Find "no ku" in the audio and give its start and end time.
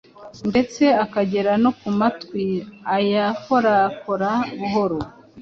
1.63-1.87